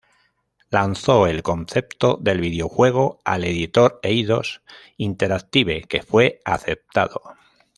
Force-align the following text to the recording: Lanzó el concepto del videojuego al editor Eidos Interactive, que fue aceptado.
Lanzó 0.71 1.27
el 1.27 1.43
concepto 1.43 2.17
del 2.19 2.41
videojuego 2.41 3.19
al 3.23 3.43
editor 3.43 3.99
Eidos 4.01 4.63
Interactive, 4.97 5.83
que 5.83 6.01
fue 6.01 6.39
aceptado. 6.43 7.21